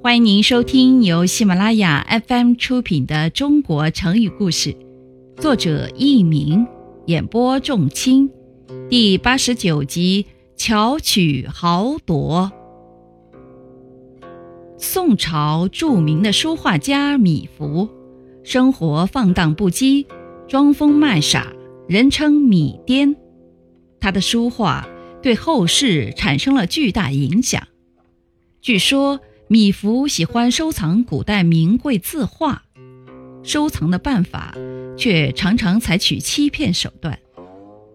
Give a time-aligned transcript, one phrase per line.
[0.00, 4.72] 欢迎您收听由喜马拉雅 FM 出品的《中国成语故事》，
[5.42, 6.64] 作者佚名，
[7.06, 8.30] 演播仲卿，
[8.88, 10.24] 第八十九集
[10.56, 12.52] “巧取豪夺”。
[14.78, 17.88] 宋朝著名的书画家米芾，
[18.44, 20.06] 生活放荡不羁，
[20.46, 21.52] 装疯卖傻，
[21.88, 23.16] 人称米癫。
[23.98, 24.88] 他的书画
[25.20, 27.66] 对后世产生了巨大影响。
[28.62, 29.18] 据说。
[29.50, 32.64] 米芾喜欢收藏古代名贵字画，
[33.42, 34.54] 收藏的办法
[34.94, 37.18] 却常常采取欺骗手段。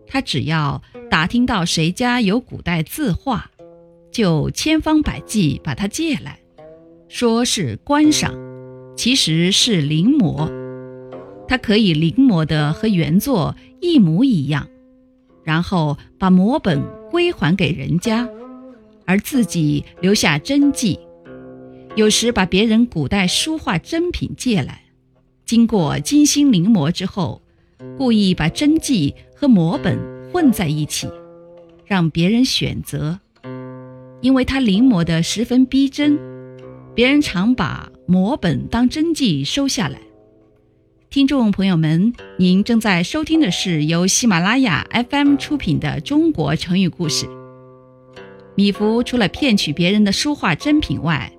[0.07, 0.81] 他只要
[1.11, 3.51] 打听到谁家有古代字画，
[4.11, 6.39] 就千方百计把它借来，
[7.07, 8.33] 说是观赏，
[8.97, 10.51] 其实是临摹。
[11.47, 14.67] 他可以临摹的和原作一模一样，
[15.43, 16.81] 然后把摹本
[17.11, 18.27] 归还给人家，
[19.05, 20.97] 而自己留下真迹。
[21.95, 24.81] 有时把别人古代书画珍品借来，
[25.45, 27.39] 经过精心临摹之后，
[27.95, 29.99] 故意把真迹和摹本
[30.31, 31.07] 混在一起，
[31.85, 33.19] 让别人选择。
[34.21, 36.17] 因为他临摹的十分逼真，
[36.95, 39.99] 别人常把摹本当真迹收下来。
[41.11, 47.27] 听众朋友们，您正在收听的是由喜马拉雅 FM 出品的《中国成语故事》。
[48.55, 51.31] 米芾除了骗取别人的书画珍品外，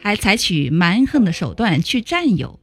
[0.00, 2.58] 还采取蛮横的手段去占有。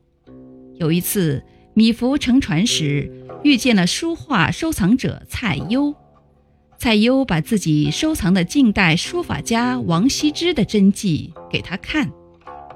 [0.75, 1.43] 有一次，
[1.73, 3.11] 米芾乘船时
[3.43, 5.95] 遇见了书画收藏者蔡攸。
[6.80, 12.11] 蔡攸把自己收藏的近代书法家王羲之的真迹给他看，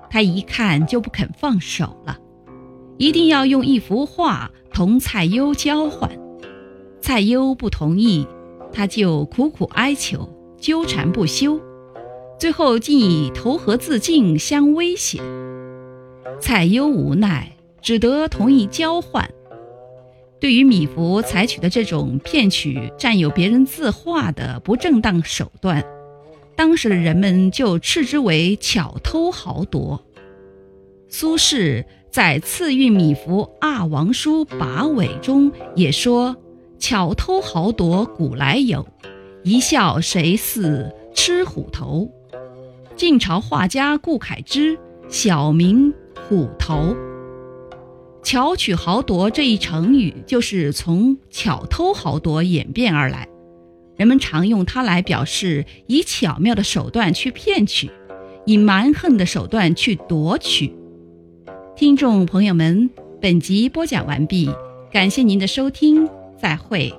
[0.09, 2.17] 他一看就不肯放手了，
[2.97, 6.09] 一定要用一幅画同蔡攸交换。
[6.99, 8.27] 蔡攸不同意，
[8.73, 10.27] 他就苦苦哀求，
[10.59, 11.59] 纠缠不休。
[12.41, 15.21] 最后竟以投河自尽相威胁，
[16.39, 17.51] 蔡攸无奈，
[17.83, 19.29] 只得同意交换。
[20.39, 25.85] 对于米芾采取的这种骗取、占有别人字画的不正当手段，
[26.55, 30.03] 当时的人们就斥之为巧偷豪夺。
[31.09, 36.35] 苏轼在《赐韵米芾二王书跋尾》中也说
[36.81, 38.87] ：“巧偷豪夺古来有，
[39.43, 42.09] 一笑谁似吃虎头。”
[43.01, 44.77] 晋朝画家顾恺之
[45.09, 46.95] 小名虎头，
[48.21, 53.27] 巧取豪夺这一成语就是从巧偷豪夺演变而来，
[53.95, 57.89] 人们常用它来表示以巧妙的手段去骗取，
[58.45, 60.71] 以蛮横的手段去夺取。
[61.75, 62.87] 听众朋友们，
[63.19, 64.47] 本集播讲完毕，
[64.91, 66.07] 感谢您的收听，
[66.39, 66.93] 再会。